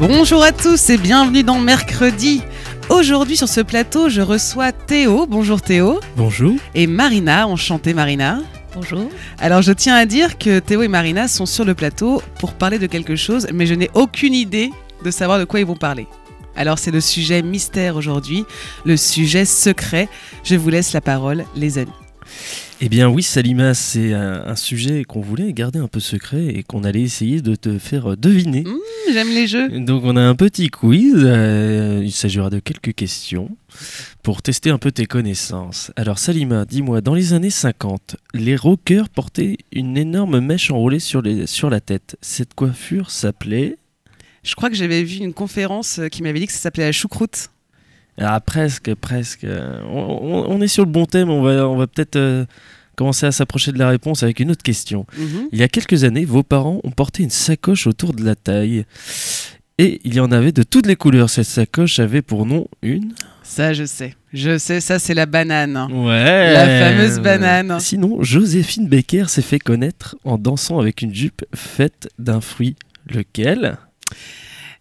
[0.00, 2.42] Bonjour à tous et bienvenue dans Mercredi.
[2.90, 5.24] Aujourd'hui sur ce plateau, je reçois Théo.
[5.26, 6.00] Bonjour Théo.
[6.16, 6.56] Bonjour.
[6.74, 8.40] Et Marina, enchantée Marina.
[8.74, 9.08] Bonjour.
[9.38, 12.80] Alors je tiens à dire que Théo et Marina sont sur le plateau pour parler
[12.80, 14.72] de quelque chose, mais je n'ai aucune idée
[15.04, 16.08] de savoir de quoi ils vont parler.
[16.56, 18.44] Alors c'est le sujet mystère aujourd'hui,
[18.84, 20.08] le sujet secret.
[20.42, 21.92] Je vous laisse la parole les amis.
[22.80, 26.64] Eh bien oui, Salima, c'est un, un sujet qu'on voulait garder un peu secret et
[26.64, 28.64] qu'on allait essayer de te faire deviner.
[28.64, 28.74] Mmh,
[29.14, 29.68] J'aime les jeux.
[29.80, 33.56] Donc on a un petit quiz, euh, il s'agira de quelques questions
[34.24, 35.92] pour tester un peu tes connaissances.
[35.96, 41.22] Alors Salima, dis-moi, dans les années 50, les rockers portaient une énorme mèche enroulée sur,
[41.22, 42.16] les, sur la tête.
[42.20, 43.76] Cette coiffure s'appelait...
[44.42, 46.92] Je crois que j'avais vu une conférence euh, qui m'avait dit que ça s'appelait la
[46.92, 47.50] choucroute.
[48.18, 49.46] Ah presque, presque.
[49.88, 52.44] On, on- on est sur le bon thème, on va, on va peut-être euh,
[52.94, 55.06] commencer à s'approcher de la réponse avec une autre question.
[55.18, 55.48] Mhm.
[55.52, 58.84] Il y a quelques années, vos parents ont porté une sacoche autour de la taille.
[59.78, 61.28] Et il y en avait de toutes les couleurs.
[61.28, 63.12] Cette sacoche avait pour nom une.
[63.42, 64.14] Ça je sais.
[64.32, 65.76] Je sais, ça c'est la banane.
[65.92, 66.52] Ouais.
[66.52, 67.78] La fameuse banane.
[67.80, 72.76] Sinon, Joséphine Baker s'est fait connaître en dansant avec une jupe faite d'un fruit.
[73.06, 73.76] Lequel?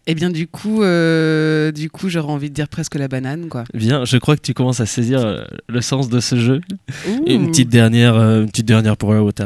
[0.06, 3.64] Eh bien du coup, euh, du coup j'aurais envie de dire presque la banane quoi.
[3.74, 6.60] Bien, je crois que tu commences à saisir euh, le sens de ce jeu.
[7.08, 7.24] Ouh.
[7.26, 9.42] Une petite dernière, euh, une petite dernière pour la route.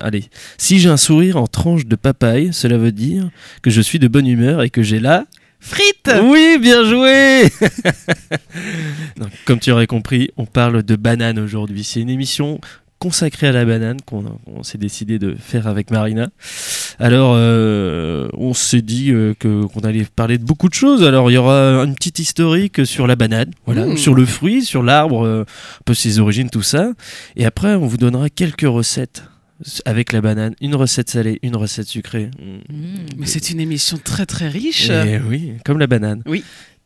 [0.00, 0.24] Allez,
[0.58, 3.30] si j'ai un sourire en tranche de papaye, cela veut dire
[3.62, 5.26] que je suis de bonne humeur et que j'ai la
[5.60, 7.44] Frites Oui, bien joué
[9.44, 11.84] Comme tu aurais compris, on parle de banane aujourd'hui.
[11.84, 12.60] C'est une émission
[13.00, 16.28] consacrée à la banane qu'on on s'est décidé de faire avec Marina.
[16.98, 21.02] Alors, euh, on s'est dit euh, que qu'on allait parler de beaucoup de choses.
[21.02, 23.96] Alors, il y aura une petite historique sur la banane, voilà, Mmh.
[23.96, 26.92] sur le fruit, sur l'arbre, euh, un peu ses origines, tout ça.
[27.36, 29.24] Et après, on vous donnera quelques recettes
[29.86, 30.54] avec la banane.
[30.60, 32.30] Une recette salée, une recette sucrée.
[32.38, 32.76] Mmh.
[33.16, 34.90] Mais c'est une émission très très riche.
[35.26, 36.22] Oui, comme la banane.
[36.26, 36.44] Oui.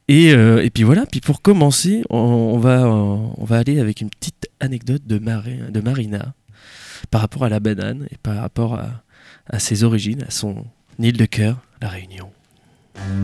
[0.09, 3.81] Et, euh, et puis voilà, puis pour commencer, on, on va, euh, on va aller
[3.81, 6.35] avec une petite anecdote de, de Marina
[7.11, 9.03] par rapport à la banane et par rapport à,
[9.49, 10.65] à ses origines, à son
[10.99, 12.31] île de cœur, la Réunion.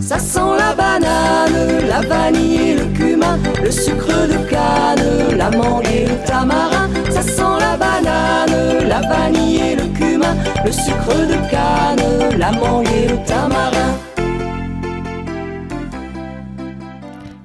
[0.01, 5.87] Ça sent la banane, la vanille et le cumin, le sucre de canne, la mangue
[5.87, 6.91] et le tamarin.
[7.11, 12.89] Ça sent la banane, la vanille et le cumin, le sucre de canne, la mangue
[12.89, 13.69] et le tamarin.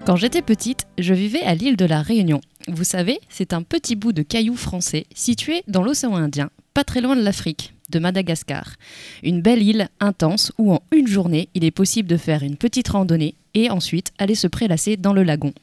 [0.05, 2.39] Quand j'étais petite, je vivais à l'île de la Réunion.
[2.67, 7.01] Vous savez, c'est un petit bout de caillou français situé dans l'océan Indien, pas très
[7.01, 8.75] loin de l'Afrique, de Madagascar.
[9.23, 12.89] Une belle île intense où en une journée, il est possible de faire une petite
[12.89, 15.53] randonnée et ensuite aller se prélasser dans le lagon.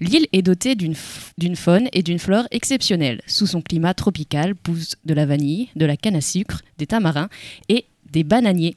[0.00, 0.96] L'île est dotée d'une
[1.54, 3.20] faune et d'une flore exceptionnelles.
[3.26, 7.28] Sous son climat tropical poussent de la vanille, de la canne à sucre, des tamarins
[7.68, 8.76] et des bananiers.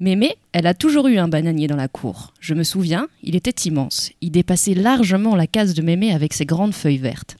[0.00, 2.32] Mémé, elle a toujours eu un bananier dans la cour.
[2.38, 4.12] Je me souviens, il était immense.
[4.20, 7.36] Il dépassait largement la case de Mémé avec ses grandes feuilles vertes.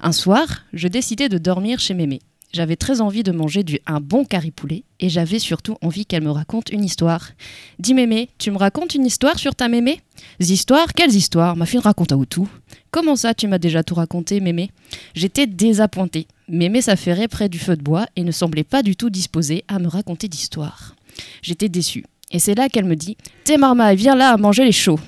[0.00, 2.20] Un soir, je décidai de dormir chez Mémé.
[2.52, 6.70] J'avais très envie de manger un bon caripoulet et j'avais surtout envie qu'elle me raconte
[6.70, 7.30] une histoire.
[7.78, 10.00] Dis Mémé, tu me racontes une histoire sur ta Mémé?
[10.40, 10.92] Histoires?
[10.94, 11.54] Quelles histoires?
[11.54, 12.48] Ma fille raconte à tout.
[12.90, 14.70] Comment ça, tu m'as déjà tout raconté, Mémé?
[15.14, 16.26] J'étais désappointée.
[16.48, 19.78] Mémé s'affairait près du feu de bois et ne semblait pas du tout disposée à
[19.78, 20.96] me raconter d'histoire.
[21.42, 22.04] J'étais déçue.
[22.30, 24.98] Et c'est là qu'elle me dit T'es marmaille, viens là à manger les chauds.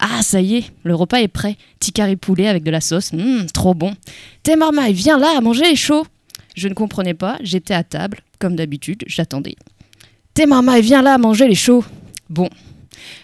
[0.00, 1.56] Ah, ça y est, le repas est prêt.
[1.80, 3.94] Ticari poulet avec de la sauce, Hum, trop bon.
[4.42, 6.06] T'es marmaille, viens là à manger les chauds.
[6.54, 9.56] Je ne comprenais pas, j'étais à table, comme d'habitude, j'attendais.
[10.34, 11.84] T'es marmaille, viens là à manger les chauds.
[12.28, 12.48] Bon.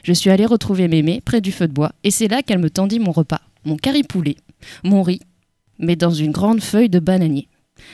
[0.03, 2.71] Je suis allée retrouver Mémé près du feu de bois, et c'est là qu'elle me
[2.71, 4.37] tendit mon repas, mon caripoulet,
[4.83, 5.21] mon riz,
[5.79, 7.49] mais dans une grande feuille de bananier.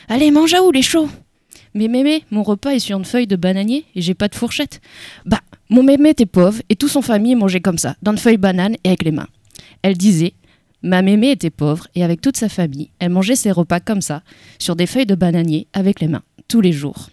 [0.08, 1.08] Allez, mange à où les chauds?
[1.74, 4.80] Mais Mémé, mon repas est sur une feuille de bananier et j'ai pas de fourchette.
[5.24, 8.38] Bah, mon mémé était pauvre et toute son famille mangeait comme ça, dans une feuille
[8.38, 9.28] banane et avec les mains.
[9.82, 10.34] Elle disait
[10.82, 14.22] Ma mémé était pauvre et avec toute sa famille, elle mangeait ses repas comme ça,
[14.58, 17.10] sur des feuilles de bananier avec les mains, tous les jours.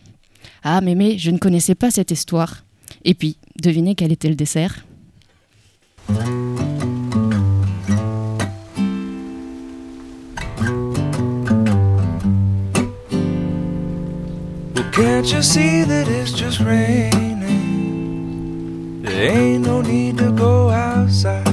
[0.64, 2.64] Ah, mémé, je ne connaissais pas cette histoire.
[3.04, 4.86] Et puis, devinez quel était le dessert?
[14.98, 17.44] Can't you see that it's just raining?
[19.04, 21.46] There ain't no need to go outside.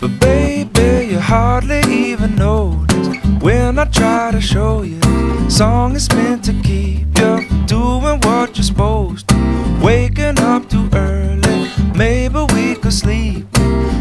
[0.00, 3.06] But baby, you hardly even notice
[3.40, 5.00] when I try to show you.
[5.48, 9.36] Song is meant to keep you doing what you're supposed to.
[9.80, 13.46] Waking up too early, maybe we could sleep.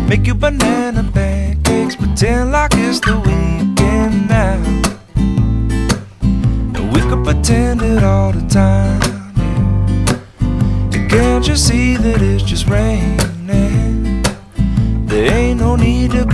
[0.10, 3.25] Make you banana pancakes, pretend like it's the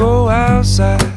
[0.01, 1.12] go outside.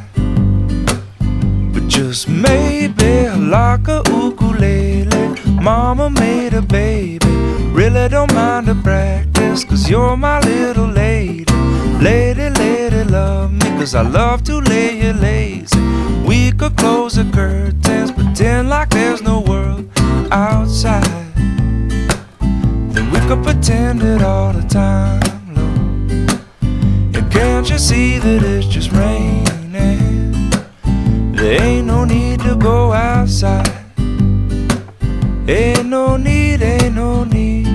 [1.73, 3.13] But just maybe
[3.55, 5.23] like a ukulele.
[5.69, 7.33] Mama made a baby.
[7.79, 11.51] Really don't mind the practice, cause you're my little lady.
[12.09, 15.81] Lady, lady, love me, cause I love to lay you lazy.
[16.29, 17.25] We could close the
[27.65, 29.71] Can't you see that it's just raining?
[31.31, 33.67] There ain't no need to go outside.
[35.47, 37.65] Ain't no need, ain't no need.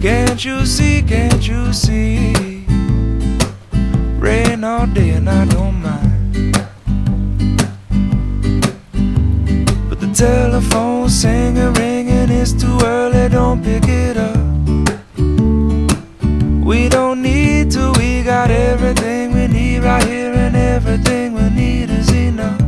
[0.00, 2.64] Can't you see, can't you see?
[4.20, 6.52] Rain all day and I don't mind.
[9.88, 14.36] But the telephone singing, ringing, it's too early, don't pick it up.
[16.64, 21.90] We don't need to, we got everything we need right here, and everything we need
[21.90, 22.60] is enough.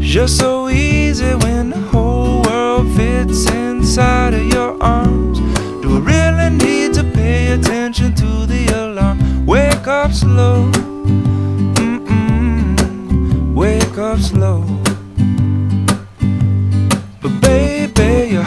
[0.00, 5.40] Just so easy when the whole world fits inside of your arms.
[5.82, 9.46] Do I really need to pay attention to the alarm?
[9.46, 10.61] Wake up slow,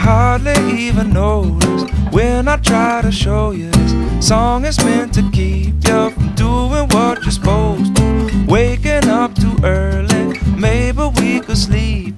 [0.06, 1.82] hardly even notice
[2.12, 6.86] when I try to show you this song is meant to keep you from doing
[6.90, 8.44] what you're supposed to.
[8.46, 12.14] Waking up too early, maybe we could sleep.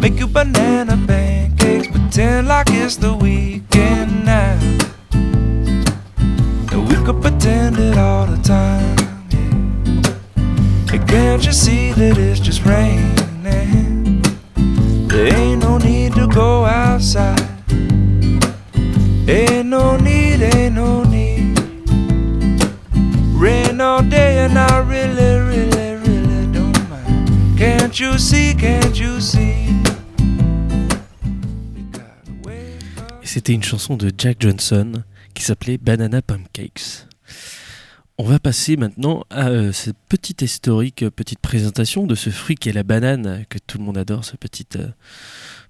[0.00, 4.58] Make you banana pancakes, pretend like it's the weekend now.
[6.72, 8.96] And we could pretend it all the time.
[9.30, 10.94] Yeah.
[10.94, 12.29] And can't you see that it's
[33.30, 35.04] c'était une chanson de Jack Johnson
[35.34, 37.06] qui s'appelait Banana Pancakes.
[38.18, 42.72] On va passer maintenant à euh, cette petite historique, petite présentation de ce fruit qu'est
[42.72, 44.88] la banane, que tout le monde adore, ce petit, euh,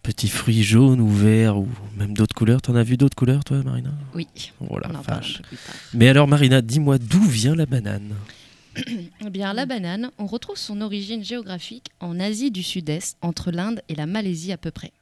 [0.03, 2.61] petit fruit jaune ou vert ou même d'autres couleurs.
[2.61, 3.91] T'en as vu d'autres couleurs, toi, Marina?
[4.15, 5.37] Oui, la on en parle un vache.
[5.37, 5.75] peu plus tard.
[5.95, 8.15] Mais alors, Marina, dis-moi d'où vient la banane?
[8.77, 13.83] Eh bien, la banane, on retrouve son origine géographique en Asie du Sud-Est, entre l'Inde
[13.89, 14.93] et la Malaisie à peu près.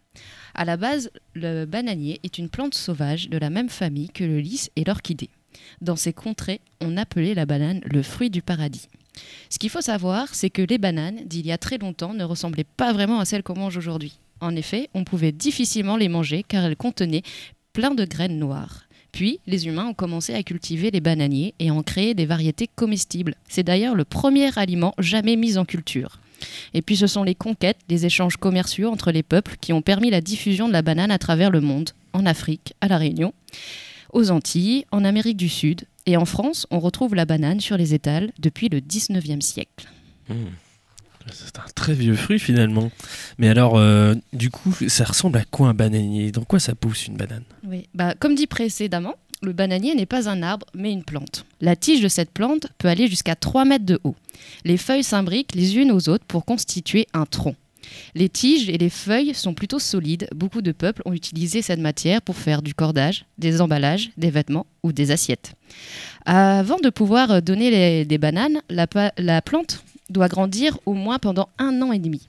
[0.54, 4.40] À la base, le bananier est une plante sauvage de la même famille que le
[4.40, 5.30] lys et l'orchidée.
[5.80, 8.88] Dans ces contrées, on appelait la banane le fruit du paradis.
[9.50, 12.64] Ce qu'il faut savoir, c'est que les bananes d'il y a très longtemps ne ressemblaient
[12.64, 14.18] pas vraiment à celles qu'on mange aujourd'hui.
[14.40, 17.22] En effet, on pouvait difficilement les manger car elles contenaient
[17.72, 18.87] plein de graines noires.
[19.12, 23.34] Puis, les humains ont commencé à cultiver les bananiers et en créer des variétés comestibles.
[23.48, 26.20] C'est d'ailleurs le premier aliment jamais mis en culture.
[26.74, 30.10] Et puis, ce sont les conquêtes, les échanges commerciaux entre les peuples qui ont permis
[30.10, 33.32] la diffusion de la banane à travers le monde, en Afrique, à La Réunion,
[34.12, 35.84] aux Antilles, en Amérique du Sud.
[36.06, 39.88] Et en France, on retrouve la banane sur les étals depuis le 19e siècle.
[40.28, 40.46] Hmm.
[41.32, 42.90] C'est un très vieux fruit finalement.
[43.38, 46.30] Mais alors, euh, du coup, ça ressemble à quoi un bananier?
[46.32, 47.44] Dans quoi ça pousse une banane?
[47.66, 47.88] Oui.
[47.94, 51.44] Bah, comme dit précédemment, le bananier n'est pas un arbre, mais une plante.
[51.60, 54.16] La tige de cette plante peut aller jusqu'à 3 mètres de haut.
[54.64, 57.54] Les feuilles s'imbriquent les unes aux autres pour constituer un tronc.
[58.14, 60.28] Les tiges et les feuilles sont plutôt solides.
[60.34, 64.66] Beaucoup de peuples ont utilisé cette matière pour faire du cordage, des emballages, des vêtements
[64.82, 65.54] ou des assiettes.
[66.26, 71.92] Avant de pouvoir donner des bananes, la plante doit grandir au moins pendant un an
[71.92, 72.26] et demi.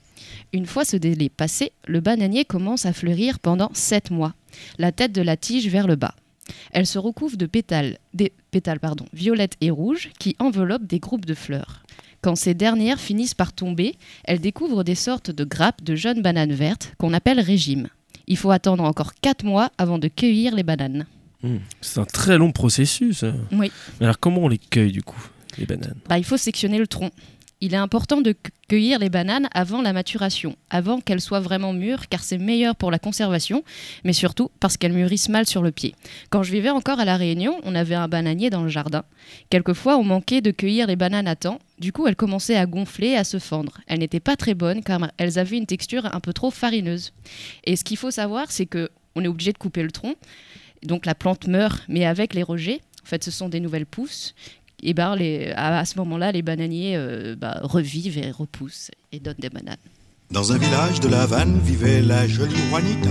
[0.53, 4.33] Une fois ce délai passé, le bananier commence à fleurir pendant 7 mois,
[4.77, 6.15] la tête de la tige vers le bas.
[6.71, 11.25] Elle se recouvre de pétales, des pétales pardon, violettes et rouges qui enveloppent des groupes
[11.25, 11.83] de fleurs.
[12.21, 13.95] Quand ces dernières finissent par tomber,
[14.25, 17.88] elles découvrent des sortes de grappes de jeunes bananes vertes qu'on appelle régime.
[18.27, 21.05] Il faut attendre encore 4 mois avant de cueillir les bananes.
[21.43, 21.57] Hmm.
[21.79, 23.24] C'est un très long processus.
[23.24, 23.31] euh.
[23.53, 23.71] Oui.
[24.00, 25.21] Mais alors, comment on les cueille du coup
[25.57, 25.95] les bananes?
[26.09, 27.12] Bah, il faut sectionner le tronc.
[27.61, 31.73] Il est important de cu- cueillir les bananes avant la maturation, avant qu'elles soient vraiment
[31.73, 33.63] mûres, car c'est meilleur pour la conservation,
[34.05, 35.93] mais surtout parce qu'elles mûrissent mal sur le pied.
[36.29, 39.03] Quand je vivais encore à La Réunion, on avait un bananier dans le jardin.
[39.49, 41.59] Quelquefois, on manquait de cueillir les bananes à temps.
[41.79, 43.79] Du coup, elles commençaient à gonfler, à se fendre.
[43.87, 47.11] Elles n'étaient pas très bonnes car elles avaient une texture un peu trop farineuse.
[47.65, 50.15] Et ce qu'il faut savoir, c'est que on est obligé de couper le tronc.
[50.83, 52.79] Donc la plante meurt, mais avec les rejets.
[53.03, 54.35] En fait, ce sont des nouvelles pousses.
[54.81, 59.36] Et ben, les, à, ce moment-là, les bananiers euh, bah, revivent et repoussent et donnent
[59.39, 59.77] des bananes.
[60.31, 63.09] Dans un village de la Havane vivait la jolie Juanita.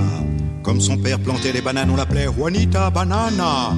[0.63, 3.75] Comme son père plantait les bananes, on l'appelait Juanita Banana.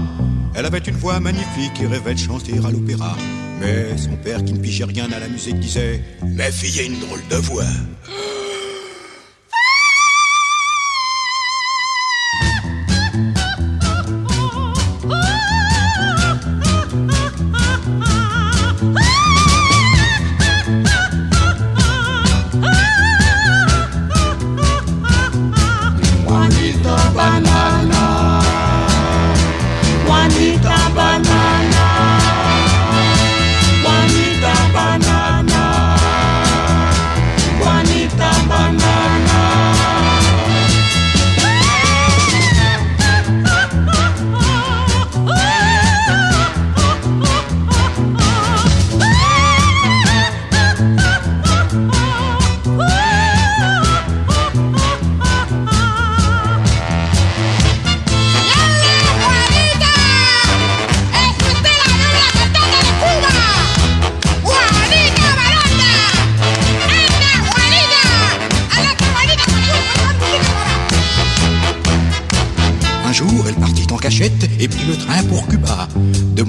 [0.55, 3.17] Elle avait une voix magnifique et rêvait de chanter à l'opéra.
[3.61, 6.99] Mais son père, qui ne pigeait rien à la musique, disait Ma fille a une
[6.99, 7.65] drôle de voix.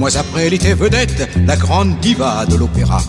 [0.02, 3.04] Mois après, elle était vedette, la grande diva de l'opéra.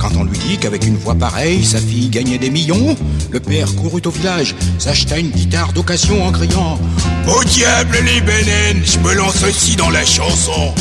[0.00, 2.96] Quand on lui dit qu'avec une voix pareille, sa fille gagnait des millions,
[3.30, 6.80] le père courut au village, s'acheta une guitare d'occasion en criant
[7.28, 10.74] Au diable les bananes, je me lance aussi dans la chanson.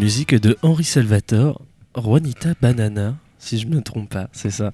[0.00, 1.60] Musique de Henri Salvatore,
[1.94, 4.72] Juanita Banana, si je ne me trompe pas, c'est ça.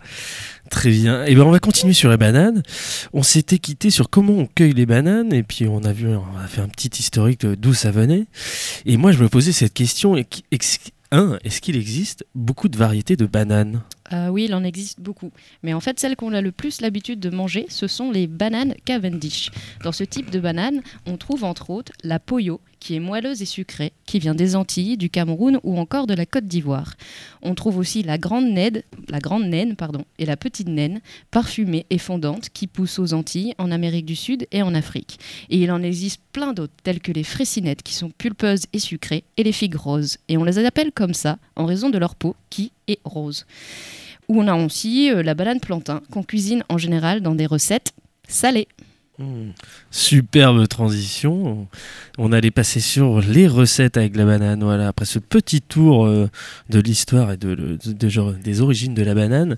[0.71, 1.25] Très bien.
[1.25, 2.63] Et ben on va continuer sur les bananes.
[3.13, 6.39] On s'était quitté sur comment on cueille les bananes et puis on a vu, on
[6.39, 8.27] a fait un petit historique d'où ça venait.
[8.85, 10.17] Et moi je me posais cette question.
[11.13, 13.83] Un, est-ce qu'il existe beaucoup de variétés de bananes?
[14.13, 15.31] Euh, oui, il en existe beaucoup.
[15.63, 18.75] Mais en fait, celles qu'on a le plus l'habitude de manger, ce sont les bananes
[18.85, 19.51] Cavendish.
[19.85, 23.47] Dans ce type de banane, on trouve entre autres la Poyo, qui est moelleuse et
[23.47, 26.95] sucrée, qui vient des Antilles, du Cameroun ou encore de la Côte d'Ivoire.
[27.43, 31.01] On trouve aussi la grande naine, la grande naine pardon, et la petite naine,
[31.33, 35.19] parfumée et fondante, qui poussent aux Antilles, en Amérique du Sud et en Afrique.
[35.51, 39.25] Et il en existe plein d'autres, telles que les fraisinettes, qui sont pulpeuses et sucrées,
[39.37, 40.19] et les figues roses.
[40.29, 43.47] Et on les appelle comme ça, en raison de leur peau, qui est rose.
[44.29, 47.95] Ou on a aussi euh, la banane plantain, qu'on cuisine en général dans des recettes
[48.29, 48.69] salées.
[49.19, 49.51] Hmm.
[49.91, 51.69] Superbe transition.
[52.19, 54.63] On allait passer sur les recettes avec la banane.
[54.63, 54.89] Voilà.
[54.89, 56.29] Après ce petit tour euh,
[56.69, 59.57] de l'histoire et de, genre- des origines de la banane,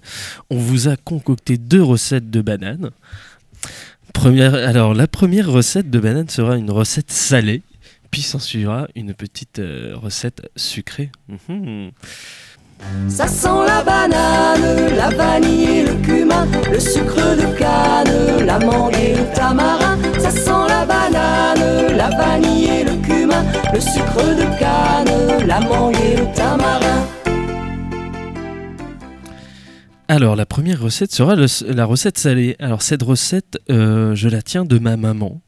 [0.51, 2.91] on vous a concocté deux recettes de banane.
[4.13, 7.63] Première, alors la première recette de banane sera une recette salée,
[8.11, 11.11] puis s'en suivra une petite euh, recette sucrée.
[11.49, 11.91] Mhm.
[13.09, 18.95] Ça sent la banane, la vanille et le cumin, le sucre de canne, la mangue
[18.97, 19.99] et le tamarin.
[20.19, 25.97] Ça sent la banane, la vanille et le cumin, le sucre de canne, la mangue
[25.97, 27.07] et le tamarin.
[30.11, 32.57] Alors, la première recette sera le- la recette salée.
[32.61, 35.41] Alors, cette recette, euh, je la tiens de ma maman,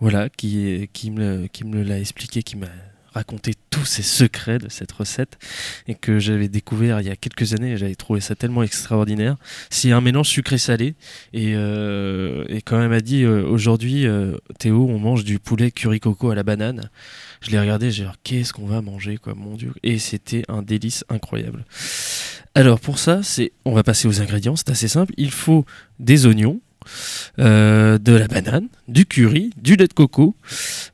[0.00, 2.66] voilà, qui, qui me, qui me l'a expliqué, qui m'a
[3.12, 5.38] raconté tous ces secrets de cette recette
[5.86, 9.36] et que j'avais découvert il y a quelques années et j'avais trouvé ça tellement extraordinaire.
[9.70, 10.94] C'est un mélange sucré-salé
[11.32, 15.70] et, euh, et quand elle m'a dit euh, aujourd'hui, euh, Théo, on mange du poulet
[15.70, 16.90] curry coco à la banane.
[17.40, 19.72] Je l'ai regardé, j'ai dit qu'est-ce qu'on va manger quoi, mon dieu.
[19.82, 21.64] Et c'était un délice incroyable.
[22.54, 25.12] Alors pour ça, c'est on va passer aux ingrédients, c'est assez simple.
[25.16, 25.64] Il faut
[25.98, 26.60] des oignons,
[27.38, 30.36] euh, de la banane, du curry, du lait de coco,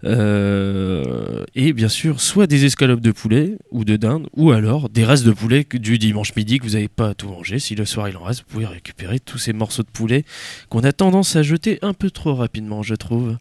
[0.04, 5.04] euh, et bien sûr soit des escalopes de poulet ou de dinde, ou alors des
[5.04, 7.59] restes de poulet du dimanche midi que vous n'avez pas tout mangé.
[7.59, 10.25] Si le soir il en reste, vous pouvez récupérer tous ces morceaux de poulet
[10.68, 13.37] qu'on a tendance à jeter un peu trop rapidement, je trouve.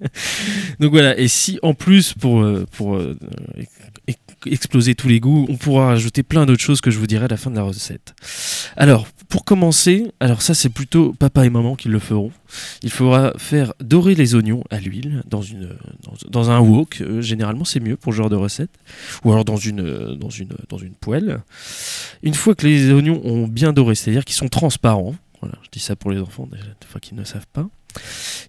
[0.80, 2.66] Donc voilà, et si en plus pour, euh,
[4.46, 7.28] exploser tous les goûts, on pourra rajouter plein d'autres choses que je vous dirai à
[7.28, 8.14] la fin de la recette.
[8.76, 12.32] Alors, pour commencer, alors ça c'est plutôt papa et maman qui le feront.
[12.82, 15.76] Il faudra faire dorer les oignons à l'huile dans, une,
[16.28, 17.00] dans, un wok.
[17.00, 18.70] euh, généralement c'est mieux pour ce genre de recette.
[19.24, 21.40] Ou alors dans une, euh, dans une, dans une poêle.
[22.22, 25.80] Une fois que les oignons ont bien doré, c'est-à-dire qu'ils sont transparents, voilà, je dis
[25.80, 27.68] ça pour les enfants des fois qu'ils ne savent pas.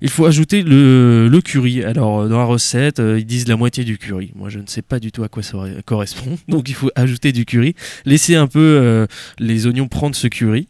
[0.02, 1.84] Il faut ajouter le, curry.
[1.84, 4.32] Alors, euh, dans la recette, euh, ils disent la moitié du curry.
[4.36, 6.38] Moi, je ne sais pas du tout à quoi ça correspond.
[6.48, 7.76] Donc, il faut ajouter du curry.
[8.06, 9.08] Laisser un peu euh,
[9.40, 10.68] les oignons prendre ce curry.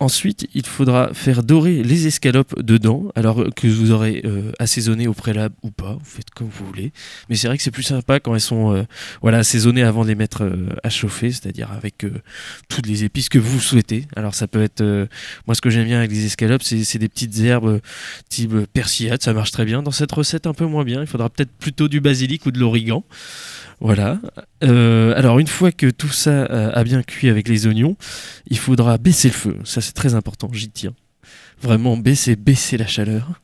[0.00, 5.12] Ensuite, il faudra faire dorer les escalopes dedans, alors que vous aurez euh, assaisonné au
[5.12, 6.92] préalable ou pas, vous faites comme vous voulez.
[7.28, 8.84] Mais c'est vrai que c'est plus sympa quand elles sont euh,
[9.22, 12.12] voilà, assaisonnées avant de les mettre euh, à chauffer, c'est-à-dire avec euh,
[12.68, 14.06] toutes les épices que vous souhaitez.
[14.14, 15.08] Alors ça peut être,
[15.48, 17.80] moi ce que j'aime bien avec les escalopes, c'est des petites herbes
[18.28, 19.82] type persillade, ça marche très bien.
[19.82, 22.60] Dans cette recette un peu moins bien, il faudra peut-être plutôt du basilic ou de
[22.60, 23.04] l'origan.
[23.80, 24.20] Voilà.
[24.64, 27.96] Euh, alors une fois que tout ça euh, a bien cuit avec les oignons,
[28.48, 29.56] il faudra baisser le feu.
[29.64, 30.94] Ça c'est très important, j'y tiens.
[31.60, 33.40] Vraiment baisser, baisser la chaleur.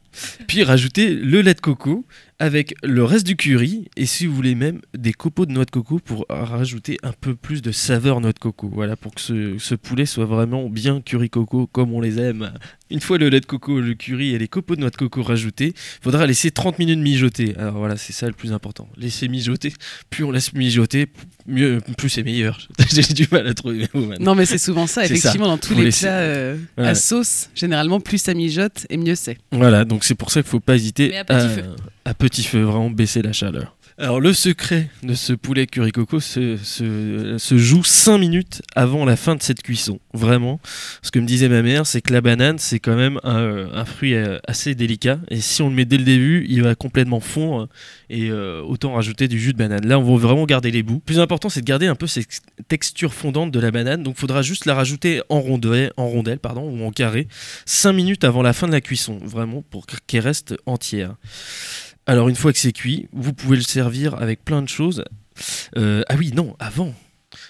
[0.46, 2.04] Puis rajouter le lait de coco
[2.40, 5.70] avec le reste du curry et si vous voulez même des copeaux de noix de
[5.70, 8.68] coco pour rajouter un peu plus de saveur noix de coco.
[8.72, 12.52] Voilà pour que ce, ce poulet soit vraiment bien curry coco comme on les aime.
[12.90, 15.22] Une fois le lait de coco, le curry et les copeaux de noix de coco
[15.22, 17.54] rajoutés, il faudra laisser 30 minutes mijoter.
[17.56, 18.88] Alors voilà, c'est ça le plus important.
[18.96, 19.72] Laisser mijoter.
[20.10, 21.06] Plus on laisse mijoter,
[21.46, 22.58] mieux, plus c'est meilleur.
[22.92, 24.24] J'ai du mal à trouver mes mots maintenant.
[24.32, 26.86] Non, mais c'est souvent ça, effectivement, dans tous Faut les laisser- plats euh, Ouais.
[26.88, 29.38] à sauce, généralement, plus ça mijote et mieux c'est.
[29.52, 31.62] Voilà, donc c'est pour ça qu'il faut pas hésiter Mais à petit feu.
[32.04, 33.76] À petit feu, vraiment baisser la chaleur.
[33.96, 39.14] Alors le secret de ce poulet curry coco se, se, joue 5 minutes avant la
[39.14, 40.00] fin de cette cuisson.
[40.12, 40.58] Vraiment.
[41.02, 44.14] Ce que me disait ma mère, c'est que la banane, c'est quand même un, fruit
[44.14, 45.20] euh, assez délicat.
[45.30, 47.68] Et si on le met dès le début, il va complètement fondre.
[48.10, 49.86] Et euh, autant rajouter du jus de banane.
[49.86, 50.98] Là, on va vraiment garder les bouts.
[50.98, 52.26] Plus important, c'est de garder un peu cette
[52.66, 54.02] texture fondante de la banane.
[54.02, 57.28] Donc il faudra juste la rajouter en rondelle, en rondelle pardon, ou en carré
[57.66, 59.20] 5 minutes avant la fin de la cuisson.
[59.22, 61.14] Vraiment, pour qu'elle reste entière.
[62.06, 65.04] Alors une fois que c'est cuit, vous pouvez le servir avec plein de choses.
[65.76, 66.94] Euh, ah oui, non, avant.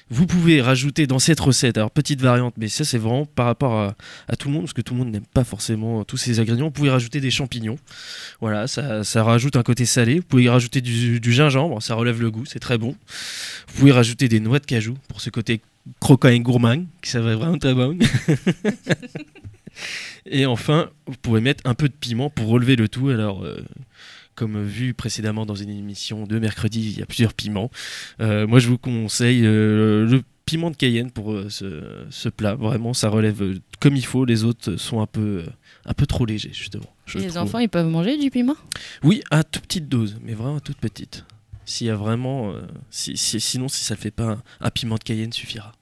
[0.09, 3.75] Vous pouvez rajouter dans cette recette, alors petite variante, mais ça c'est vraiment par rapport
[3.75, 3.97] à,
[4.29, 6.67] à tout le monde, parce que tout le monde n'aime pas forcément tous ces ingrédients.
[6.67, 7.77] Vous pouvez rajouter des champignons.
[8.40, 10.17] Voilà, ça, ça rajoute un côté salé.
[10.17, 12.97] Vous pouvez y rajouter du, du gingembre, ça relève le goût, c'est très bon.
[13.69, 15.61] Vous pouvez rajouter des noix de cajou pour ce côté
[16.01, 17.99] croquant et gourmand, qui ça va vraiment très bon.
[20.27, 23.09] et enfin, vous pouvez mettre un peu de piment pour relever le tout.
[23.09, 23.62] Alors, euh,
[24.35, 27.70] comme vu précédemment dans une émission de mercredi, il y a plusieurs piments.
[28.20, 32.55] Euh, moi, je vous conseille euh, le piment de Cayenne pour euh, ce, ce plat.
[32.55, 33.42] Vraiment, ça relève
[33.81, 34.25] comme il faut.
[34.25, 35.44] Les autres sont un peu,
[35.87, 36.85] un peu trop légers, justement.
[37.07, 37.38] je les trouve.
[37.38, 38.57] enfants, ils peuvent manger du piment?
[39.03, 41.25] Oui, à toute petite dose, mais vraiment à toute petite.
[41.66, 44.70] S'il y a vraiment, euh, si, si- sinon, si ça ne fait pas un, un
[44.70, 45.73] piment de Cayenne suffira.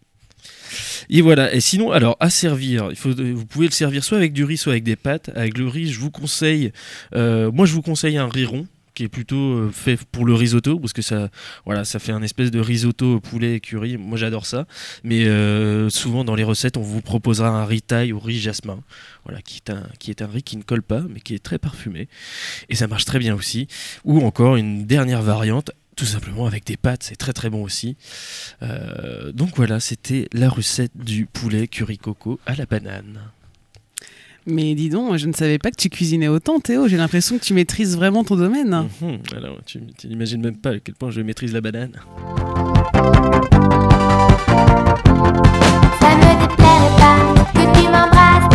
[1.10, 1.54] Et voilà.
[1.54, 4.84] Et sinon, alors à servir, vous pouvez le servir soit avec du riz, soit avec
[4.84, 5.30] des pâtes.
[5.34, 6.72] Avec le riz, je vous conseille,
[7.14, 10.34] euh, moi je vous conseille un riz rond qui est plutôt euh, fait pour le
[10.34, 11.30] risotto parce que ça,
[11.64, 13.96] voilà, ça fait un espèce de risotto poulet et curry.
[13.96, 14.66] Moi j'adore ça.
[15.04, 18.80] Mais euh, souvent dans les recettes, on vous proposera un riz thaï ou riz jasmin,
[19.24, 21.42] voilà, qui est un, qui est un riz qui ne colle pas, mais qui est
[21.42, 22.08] très parfumé.
[22.68, 23.68] Et ça marche très bien aussi.
[24.04, 27.96] Ou encore une dernière variante, tout simplement avec des pâtes, c'est très très bon aussi.
[28.62, 33.20] Euh, donc voilà, c'était la recette du poulet curry coco à la banane.
[34.46, 36.88] Mais dis donc, je ne savais pas que tu cuisinais autant, Théo.
[36.88, 38.88] J'ai l'impression que tu maîtrises vraiment ton domaine.
[39.00, 41.92] Mhm, alors, tu tu n'imagines même pas à quel point je maîtrise la banane.
[46.00, 48.48] Ça me déplairait pas que tu m'embrasses,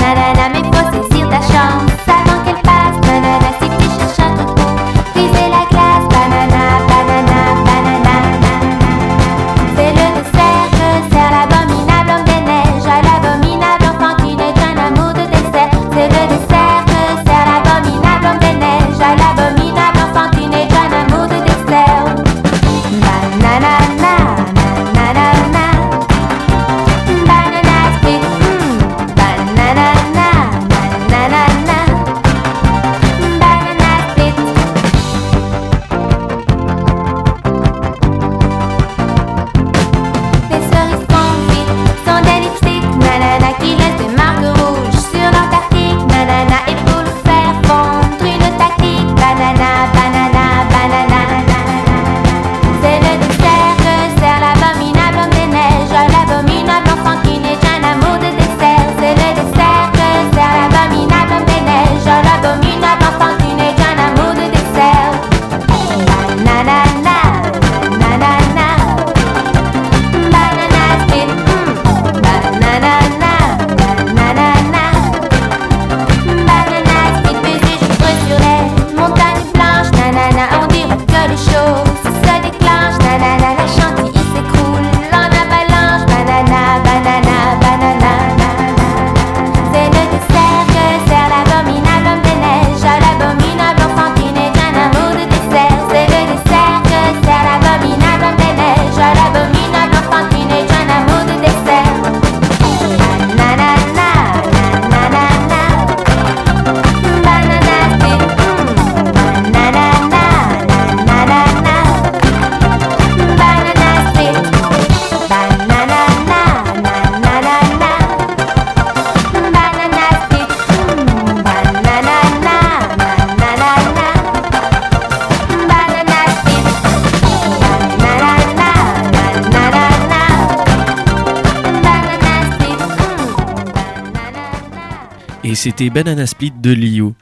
[135.58, 137.16] c'était Banana Split de Lio.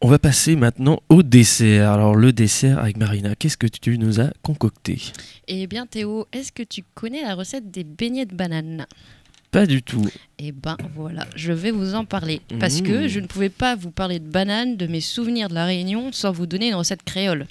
[0.00, 1.90] On va passer maintenant au dessert.
[1.92, 5.00] Alors le dessert avec Marina, qu'est-ce que tu nous as concocté?
[5.46, 8.86] Eh bien Théo, est-ce que tu connais la recette des beignets de banane?
[9.50, 10.04] Pas du tout.
[10.38, 12.40] Eh ben voilà, je vais vous en parler.
[12.60, 13.08] Parce que Mmh.
[13.08, 16.32] je ne pouvais pas vous parler de banane, de mes souvenirs de la Réunion, sans
[16.32, 17.46] vous donner une recette créole.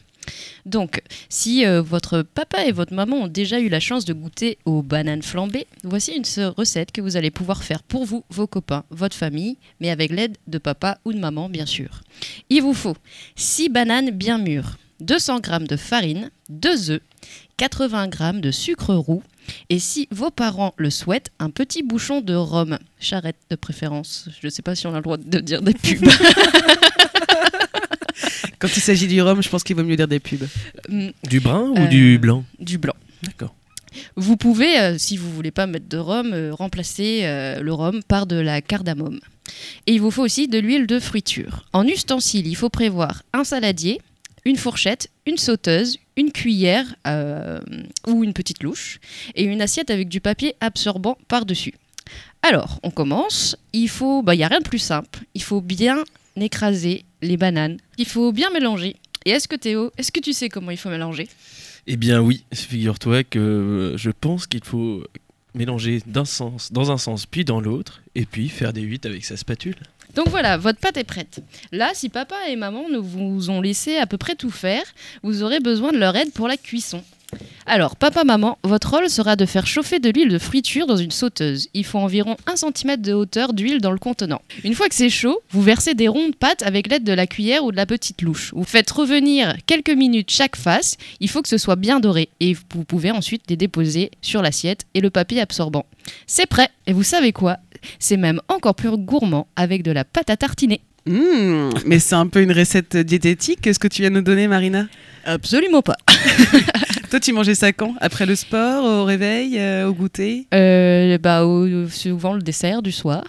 [0.66, 4.58] Donc, si euh, votre papa et votre maman ont déjà eu la chance de goûter
[4.66, 6.24] aux bananes flambées, voici une
[6.58, 10.38] recette que vous allez pouvoir faire pour vous, vos copains, votre famille, mais avec l'aide
[10.48, 12.02] de papa ou de maman, bien sûr.
[12.50, 12.98] Il vous faut
[13.36, 17.02] 6 bananes bien mûres, 200 g de farine, 2 œufs,
[17.58, 19.24] 80 g de sucre roux,
[19.70, 24.30] et si vos parents le souhaitent, un petit bouchon de rhum, charrette de préférence.
[24.42, 26.08] Je ne sais pas si on a le droit de dire des pubs.
[28.60, 30.48] Quand il s'agit du rhum, je pense qu'il vaut mieux dire des pubs.
[30.90, 32.96] Mm, Du brun ou Euh, du blanc du blanc.
[33.24, 33.54] D'accord.
[34.16, 38.02] Vous pouvez, euh, si vous voulez pas mettre de rhum, euh, remplacer euh, le rhum
[38.08, 39.20] par de la cardamome.
[39.88, 41.66] Et il vous faut aussi de l'huile de friture.
[41.74, 44.00] En ustensile, il faut prévoir un saladier,
[44.46, 47.60] une fourchette, une sauteuse, une cuillère euh,
[48.08, 49.00] ou une petite louche
[49.36, 51.74] et une assiette avec du papier absorbant par-dessus.
[52.42, 53.56] Alors, on commence.
[53.74, 55.20] Il faut, bah, il y a rien de plus simple.
[55.34, 56.04] Il faut bien
[56.40, 57.78] écraser les bananes.
[57.98, 58.96] Il faut bien mélanger.
[59.26, 61.28] Et est-ce que Théo, est-ce que tu sais comment il faut mélanger?
[61.88, 65.04] Eh bien oui, figure-toi que euh, je pense qu'il faut
[65.54, 69.26] mélanger d'un sens, dans un sens puis dans l'autre, et puis faire des huit avec
[69.26, 69.76] sa spatule.
[70.16, 71.44] Donc voilà, votre pâte est prête.
[71.72, 74.84] Là, si papa et maman ne vous ont laissé à peu près tout faire,
[75.24, 77.04] vous aurez besoin de leur aide pour la cuisson.
[77.66, 81.12] Alors, papa, maman, votre rôle sera de faire chauffer de l'huile de friture dans une
[81.12, 81.68] sauteuse.
[81.74, 84.42] Il faut environ 1 cm de hauteur d'huile dans le contenant.
[84.64, 87.28] Une fois que c'est chaud, vous versez des ronds de pâte avec l'aide de la
[87.28, 88.54] cuillère ou de la petite louche.
[88.56, 90.96] Vous faites revenir quelques minutes chaque face.
[91.20, 94.86] Il faut que ce soit bien doré et vous pouvez ensuite les déposer sur l'assiette
[94.94, 95.86] et le papier absorbant.
[96.26, 96.70] C'est prêt.
[96.86, 97.58] Et vous savez quoi?
[98.00, 100.80] C'est même encore plus gourmand avec de la pâte à tartiner.
[101.06, 104.48] Mmh, mais c'est un peu une recette diététique, ce que tu viens de nous donner,
[104.48, 104.88] Marina?
[105.26, 105.96] Absolument pas.
[107.10, 107.96] Toi, tu mangeais ça quand?
[108.02, 110.46] Après le sport, au réveil, euh, au goûter?
[110.54, 113.24] Euh, bah, au- souvent le dessert du soir.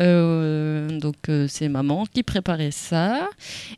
[0.00, 3.28] Euh, donc euh, c'est maman qui préparait ça.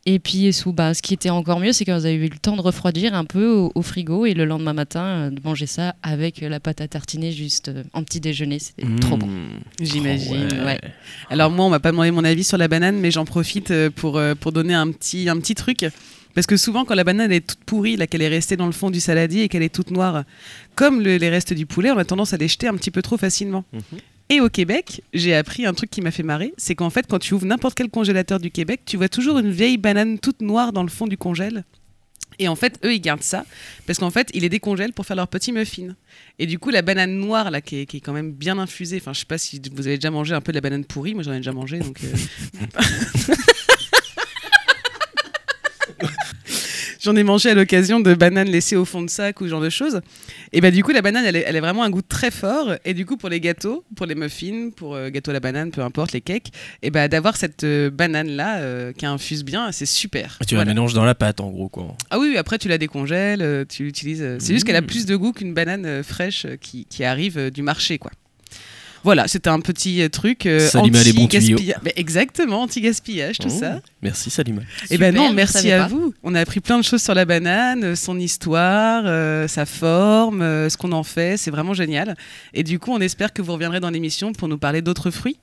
[0.06, 2.38] Et puis sous, bah, ce qui était encore mieux, c'est quand vous avez eu le
[2.38, 5.66] temps de refroidir un peu au, au frigo et le lendemain matin euh, de manger
[5.66, 8.60] ça avec la pâte à tartiner juste euh, en petit déjeuner.
[8.60, 9.26] C'était trop bon.
[9.26, 9.48] Mmh.
[9.80, 10.62] J'imagine.
[10.64, 10.78] Ouais.
[11.30, 14.20] Alors moi, on m'a pas demandé mon avis sur la banane, mais j'en profite pour,
[14.38, 15.86] pour donner un petit, un petit truc.
[16.34, 18.72] Parce que souvent, quand la banane est toute pourrie, là, qu'elle est restée dans le
[18.72, 20.24] fond du saladier et qu'elle est toute noire,
[20.74, 23.02] comme le- les restes du poulet, on a tendance à les jeter un petit peu
[23.02, 23.64] trop facilement.
[23.72, 23.82] Mhm.
[24.30, 27.18] Et au Québec, j'ai appris un truc qui m'a fait marrer, c'est qu'en fait, quand
[27.18, 30.72] tu ouvres n'importe quel congélateur du Québec, tu vois toujours une vieille banane toute noire
[30.72, 31.64] dans le fond du congèle.
[32.38, 33.44] Et en fait, eux, ils gardent ça
[33.86, 35.94] parce qu'en fait, ils les décongèlent pour faire leurs petits muffins.
[36.38, 38.96] Et du coup, la banane noire, là, qui est, qui est quand même bien infusée,
[39.02, 41.12] enfin, je sais pas si vous avez déjà mangé un peu de la banane pourrie,
[41.12, 41.98] moi j'en ai déjà mangé, donc.
[42.02, 42.16] euh,
[47.02, 49.60] J'en ai mangé à l'occasion de bananes laissées au fond de sac ou ce genre
[49.60, 50.00] de choses.
[50.52, 52.74] Et bah du coup, la banane, elle, est- elle a vraiment un goût très fort.
[52.84, 55.70] Et du coup, pour les gâteaux, pour les muffins, pour euh, gâteau à la banane,
[55.72, 59.86] peu importe, les cakes, et bah d'avoir cette euh, banane-là euh, qui infuse bien, c'est
[59.86, 60.38] super.
[60.46, 60.70] Tu Voilà.
[60.70, 61.96] la mélanges dans la pâte en gros quoi.
[62.10, 64.36] Ah oui, oui, après tu la décongèles, tu l'utilises.
[64.38, 64.86] C'est juste qu'elle a Mmh.
[64.86, 68.10] plus de goût qu'une banane fraîche qui, qui arrive du marché, quoi.
[69.04, 71.56] Voilà, c'était un petit euh, truc euh, Salima, les bons tuyaux.
[71.56, 71.80] anti-gaspillage.
[71.84, 73.80] Mais exactement, anti-gaspillage, tout Oh, ça.
[74.00, 74.62] Merci Salima.
[74.90, 75.88] Et ben non, merci à pas.
[75.88, 76.14] vous.
[76.22, 80.42] On a appris plein de choses sur la banane, euh, son histoire, euh, sa forme,
[80.42, 81.36] euh, ce qu'on en fait.
[81.36, 82.16] C'est vraiment génial.
[82.54, 85.38] Et du coup, on espère que vous reviendrez dans l'émission pour nous parler d'autres fruits,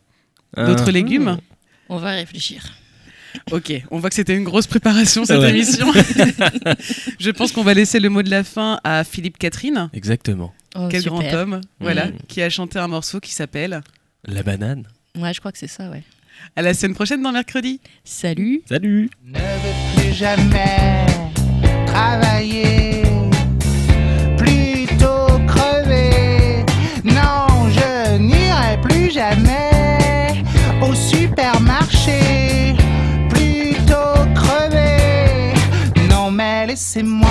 [0.55, 0.91] d'autres Ah.
[0.91, 1.37] légumes.
[1.89, 2.63] On va réfléchir.
[3.51, 5.49] Ok, on voit que c'était une grosse préparation cette Ouais.
[5.51, 5.85] émission.
[7.19, 9.89] Je pense qu'on va laisser le mot de la fin à Philippe Catherine.
[9.93, 10.51] Exactement.
[10.75, 11.19] Oh, Quel super.
[11.19, 12.13] grand homme, voilà, Mm.
[12.27, 13.81] qui a chanté un morceau qui s'appelle
[14.25, 14.85] La banane.
[15.17, 16.03] Ouais, je crois que c'est ça, ouais.
[16.55, 17.81] À la semaine prochaine dans mercredi.
[18.03, 21.05] Salut Salut Ne veux plus jamais
[21.87, 23.01] travailler,
[24.37, 26.63] plutôt crever.
[27.03, 30.43] Non, je n'irai plus jamais
[30.81, 32.75] au supermarché,
[33.29, 35.53] plutôt crever.
[36.09, 37.28] Non, mais laissez-moi,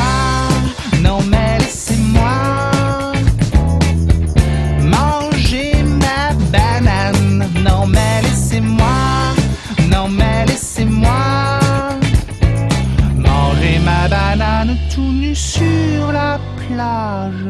[14.28, 17.48] banane tout nu sur la plage.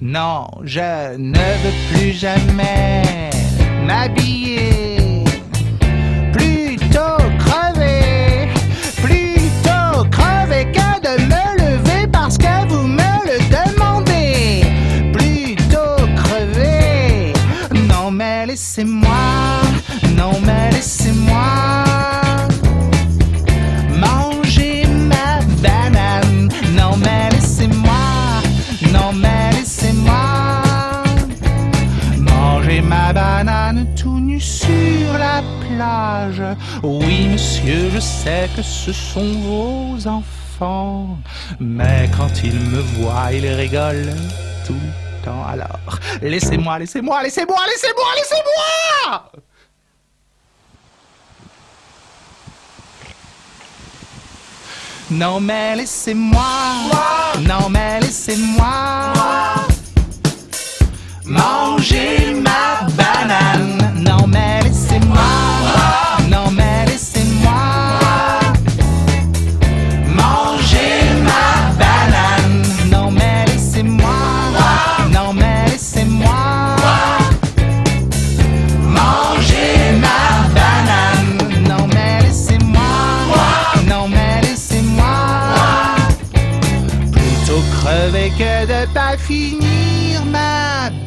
[0.00, 3.30] Non, je ne veux plus jamais
[40.08, 41.18] enfants.
[41.60, 44.14] Mais quand ils me voient, ils rigolent
[44.66, 45.44] tout le temps.
[45.46, 49.30] Alors, laissez-moi, laissez-moi, laissez-moi, laissez-moi, laissez-moi!
[55.10, 56.42] Non mais laissez-moi,
[57.40, 59.14] non mais laissez-moi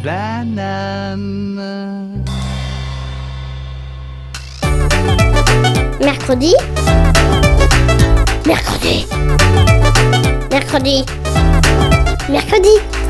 [0.03, 1.73] banane.
[6.01, 6.53] Mercredi.
[8.45, 9.05] Mercredi.
[10.51, 11.05] Mercredi.
[12.29, 13.00] Mercredi.